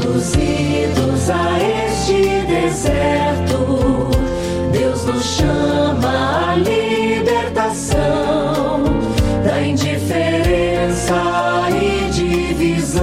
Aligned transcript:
Conduzidos 0.00 1.28
a 1.28 1.58
este 1.58 2.42
deserto, 2.46 4.08
Deus 4.70 5.04
nos 5.04 5.24
chama 5.24 6.52
à 6.52 6.54
libertação 6.54 7.88
da 9.44 9.60
indiferença 9.60 11.16
e 11.82 12.08
divisão. 12.12 13.02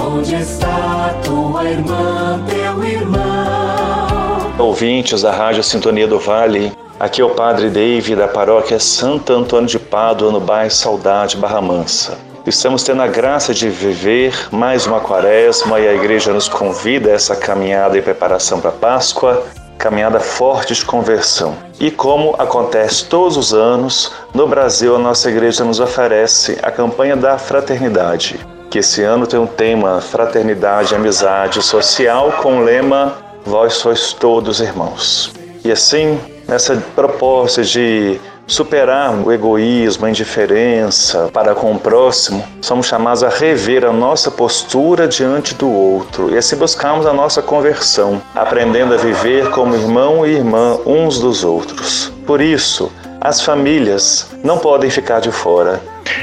Onde 0.00 0.36
está 0.36 1.12
tua 1.24 1.64
irmã, 1.64 2.40
teu 2.48 2.84
irmão? 2.84 4.52
Ouvintes 4.60 5.22
da 5.22 5.32
Rádio 5.32 5.64
Sintonia 5.64 6.06
do 6.06 6.20
Vale, 6.20 6.72
aqui 7.00 7.20
é 7.20 7.24
o 7.24 7.30
Padre 7.30 7.68
Dave 7.68 8.14
da 8.14 8.28
paróquia 8.28 8.78
Santo 8.78 9.32
Antônio 9.32 9.66
de 9.66 9.80
Pádua, 9.80 10.30
no 10.30 10.38
bairro 10.38 10.70
Saudade, 10.70 11.36
Barra 11.36 11.60
Mansa. 11.60 12.29
Estamos 12.46 12.82
tendo 12.82 13.02
a 13.02 13.06
graça 13.06 13.52
de 13.52 13.68
viver 13.68 14.48
mais 14.50 14.86
uma 14.86 14.98
quaresma 14.98 15.78
e 15.78 15.86
a 15.86 15.92
igreja 15.92 16.32
nos 16.32 16.48
convida 16.48 17.10
a 17.10 17.12
essa 17.12 17.36
caminhada 17.36 17.98
em 17.98 18.02
preparação 18.02 18.58
para 18.60 18.70
a 18.70 18.72
Páscoa, 18.72 19.44
caminhada 19.76 20.18
forte 20.18 20.74
de 20.74 20.82
conversão. 20.82 21.54
E 21.78 21.90
como 21.90 22.34
acontece 22.38 23.04
todos 23.04 23.36
os 23.36 23.52
anos, 23.52 24.10
no 24.32 24.48
Brasil 24.48 24.96
a 24.96 24.98
nossa 24.98 25.28
igreja 25.30 25.64
nos 25.64 25.80
oferece 25.80 26.58
a 26.62 26.70
campanha 26.70 27.14
da 27.14 27.36
fraternidade, 27.36 28.40
que 28.70 28.78
esse 28.78 29.02
ano 29.02 29.26
tem 29.26 29.38
um 29.38 29.46
tema 29.46 30.00
Fraternidade, 30.00 30.94
Amizade 30.94 31.60
Social 31.62 32.32
com 32.40 32.58
o 32.58 32.64
lema 32.64 33.18
Vós 33.44 33.74
sois 33.74 34.14
todos 34.14 34.60
irmãos. 34.60 35.30
E 35.62 35.70
assim, 35.70 36.18
nessa 36.48 36.76
proposta 36.94 37.62
de 37.62 38.18
superar 38.50 39.14
o 39.14 39.32
egoísmo, 39.32 40.06
a 40.06 40.10
indiferença 40.10 41.30
para 41.32 41.54
com 41.54 41.72
o 41.72 41.78
próximo, 41.78 42.44
somos 42.60 42.86
chamados 42.86 43.22
a 43.22 43.28
rever 43.28 43.84
a 43.84 43.92
nossa 43.92 44.30
postura 44.30 45.06
diante 45.06 45.54
do 45.54 45.70
outro 45.70 46.30
e 46.30 46.36
assim 46.36 46.56
buscarmos 46.56 47.06
a 47.06 47.12
nossa 47.12 47.40
conversão, 47.40 48.20
aprendendo 48.34 48.92
a 48.92 48.96
viver 48.96 49.50
como 49.50 49.74
irmão 49.74 50.26
e 50.26 50.32
irmã 50.32 50.78
uns 50.84 51.20
dos 51.20 51.44
outros. 51.44 52.12
Por 52.26 52.40
isso, 52.40 52.90
as 53.20 53.40
famílias 53.40 54.30
não 54.42 54.58
podem 54.58 54.90
ficar 54.90 55.20
de 55.20 55.30
fora. 55.30 55.80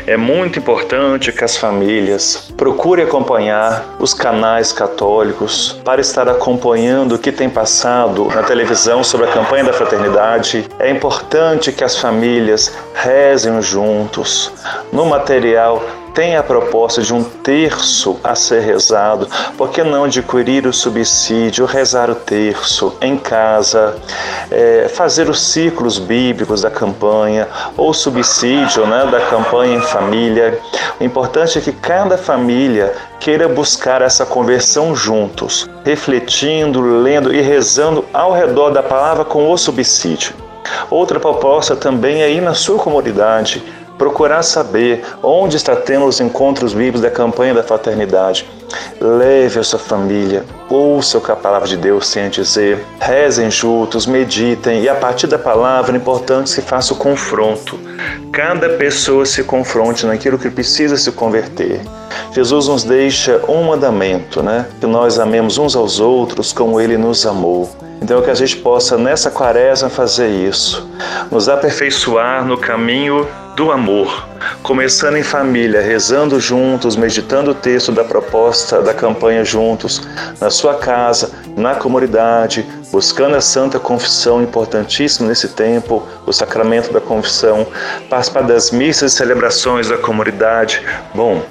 É 0.07 0.15
muito 0.15 0.57
importante 0.57 1.33
que 1.33 1.43
as 1.43 1.57
famílias 1.57 2.49
procurem 2.55 3.03
acompanhar 3.03 3.83
os 3.99 4.13
canais 4.13 4.71
católicos 4.71 5.77
para 5.83 5.99
estar 5.99 6.29
acompanhando 6.29 7.15
o 7.15 7.19
que 7.19 7.29
tem 7.29 7.49
passado 7.49 8.23
na 8.33 8.41
televisão 8.41 9.03
sobre 9.03 9.27
a 9.27 9.33
campanha 9.33 9.65
da 9.65 9.73
fraternidade. 9.73 10.65
É 10.79 10.89
importante 10.89 11.73
que 11.73 11.83
as 11.83 11.97
famílias 11.97 12.73
rezem 12.93 13.61
juntos. 13.61 14.49
No 14.93 15.05
material 15.05 15.83
tem 16.17 16.35
a 16.35 16.41
proposta 16.41 17.03
de 17.03 17.13
um 17.13 17.23
terço 17.23 18.19
a 18.23 18.33
ser 18.33 18.61
rezado, 18.61 19.27
por 19.55 19.69
que 19.69 19.83
não 19.83 20.05
adquirir 20.05 20.65
o 20.65 20.73
subsídio, 20.73 21.67
rezar 21.67 22.09
o 22.09 22.15
terço 22.15 22.97
em 22.99 23.15
casa, 23.15 23.95
é, 24.49 24.87
fazer 24.89 25.29
os 25.29 25.39
ciclos 25.39 25.99
bíblicos 25.99 26.63
da 26.63 26.71
campanha 26.71 27.47
ou 27.77 27.93
subsídio 27.93 28.87
né, 28.87 29.05
da 29.11 29.21
campanha 29.27 29.75
em 29.77 29.81
família? 29.81 30.59
O 30.99 31.03
importante 31.03 31.59
é 31.59 31.61
que 31.61 31.71
cada 31.71 32.17
família 32.17 32.95
queira 33.19 33.47
buscar 33.47 34.01
essa 34.01 34.25
conversão 34.25 34.95
juntos, 34.95 35.69
refletindo, 35.85 36.81
lendo 36.81 37.31
e 37.31 37.41
rezando 37.41 38.03
ao 38.11 38.33
redor 38.33 38.71
da 38.71 38.81
palavra 38.81 39.23
com 39.23 39.51
o 39.51 39.55
subsídio. 39.55 40.33
Outra 40.89 41.19
proposta 41.19 41.75
também 41.75 42.23
é 42.23 42.31
ir 42.31 42.41
na 42.41 42.55
sua 42.55 42.79
comunidade, 42.79 43.63
procurar 43.97 44.43
saber 44.43 45.03
onde 45.23 45.57
está 45.57 45.75
tendo 45.75 46.05
os 46.05 46.19
encontros 46.19 46.73
bíblicos 46.73 47.01
da 47.01 47.09
campanha 47.09 47.53
da 47.53 47.63
fraternidade. 47.63 48.47
Leve 48.99 49.59
a 49.59 49.63
sua 49.63 49.79
família, 49.79 50.43
ouça 50.69 51.17
o 51.17 51.21
que 51.21 51.31
a 51.31 51.35
palavra 51.35 51.67
de 51.67 51.77
Deus 51.77 52.11
tem 52.11 52.25
a 52.25 52.29
dizer, 52.29 52.83
rezem 52.99 53.49
juntos, 53.49 54.05
meditem 54.05 54.81
e 54.81 54.89
a 54.89 54.95
partir 54.95 55.27
da 55.27 55.39
palavra 55.39 55.93
é 55.93 55.97
importante 55.97 56.53
que 56.53 56.61
faça 56.61 56.93
o 56.93 56.97
confronto. 56.97 57.79
Cada 58.31 58.69
pessoa 58.69 59.25
se 59.25 59.43
confronte 59.43 60.05
naquilo 60.05 60.37
que 60.37 60.49
precisa 60.49 60.97
se 60.97 61.11
converter. 61.11 61.79
Jesus 62.33 62.67
nos 62.67 62.83
deixa 62.83 63.41
um 63.47 63.63
mandamento, 63.63 64.43
né? 64.43 64.65
Que 64.79 64.85
nós 64.85 65.17
amemos 65.17 65.57
uns 65.57 65.75
aos 65.75 65.99
outros 65.99 66.51
como 66.51 66.79
ele 66.79 66.97
nos 66.97 67.25
amou. 67.25 67.69
Então, 68.01 68.21
que 68.21 68.29
a 68.29 68.35
gente 68.35 68.57
possa 68.57 68.97
nessa 68.97 69.31
quaresma 69.31 69.89
fazer 69.89 70.27
isso, 70.27 70.87
nos 71.31 71.49
aperfeiçoar 71.49 72.45
no 72.45 72.57
caminho 72.57 73.27
do 73.57 73.71
amor, 73.71 74.29
começando 74.61 75.17
em 75.17 75.23
família, 75.23 75.81
rezando 75.81 76.39
juntos, 76.39 76.95
meditando 76.95 77.49
o 77.49 77.55
texto 77.55 77.91
da 77.91 78.03
proposta 78.03 78.83
da 78.83 78.93
campanha 78.93 79.43
juntos, 79.43 80.07
na 80.39 80.51
sua 80.51 80.75
casa, 80.75 81.31
na 81.57 81.73
comunidade, 81.73 82.63
buscando 82.91 83.35
a 83.35 83.41
Santa 83.41 83.79
Confissão, 83.79 84.43
importantíssimo 84.43 85.27
nesse 85.27 85.49
tempo, 85.49 86.03
o 86.27 86.31
sacramento 86.31 86.93
da 86.93 87.01
confissão, 87.01 87.65
participar 88.07 88.43
das 88.43 88.69
missas 88.69 89.13
e 89.13 89.15
celebrações 89.15 89.89
da 89.89 89.97
comunidade. 89.97 90.83
Bom, 91.15 91.41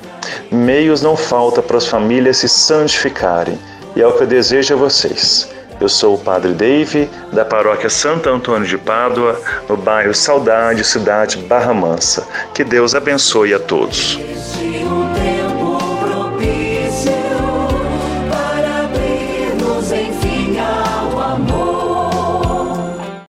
meios 0.49 1.03
não 1.03 1.17
falta 1.17 1.61
para 1.61 1.77
as 1.77 1.89
famílias 1.89 2.37
se 2.37 2.49
santificarem, 2.49 3.59
e 3.97 4.01
é 4.01 4.07
o 4.07 4.13
que 4.13 4.23
eu 4.23 4.29
desejo 4.29 4.75
a 4.75 4.77
vocês 4.77 5.56
eu 5.81 5.89
sou 5.89 6.15
o 6.15 6.19
Padre 6.19 6.53
Dave, 6.53 7.09
da 7.33 7.45
paróquia 7.45 7.91
Santo 7.91 8.29
Antônio 8.29 8.67
de 8.67 8.79
Pádua, 8.79 9.41
no 9.69 9.77
bairro 9.77 10.15
Saudade, 10.15 10.85
cidade 10.85 11.39
Barra 11.39 11.75
Mansa. 11.75 12.27
Que 12.55 12.65
Deus 12.65 12.95
abençoe 12.95 13.53
a 13.53 13.59
todos. 13.59 14.19